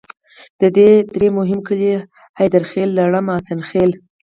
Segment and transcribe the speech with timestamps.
[0.61, 1.93] د دې درې مهم کلي
[2.39, 3.91] حیدرخیل، لړم، حسن خیل.